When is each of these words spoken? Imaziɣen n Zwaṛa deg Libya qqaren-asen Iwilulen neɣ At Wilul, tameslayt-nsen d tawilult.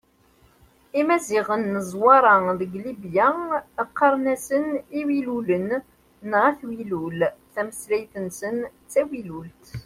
Imaziɣen 0.99 1.63
n 1.73 1.75
Zwaṛa 1.89 2.35
deg 2.59 2.73
Libya 2.85 3.27
qqaren-asen 3.89 4.65
Iwilulen 4.99 5.69
neɣ 6.29 6.43
At 6.49 6.61
Wilul, 6.67 7.19
tameslayt-nsen 7.53 8.57
d 8.65 8.85
tawilult. 8.91 9.65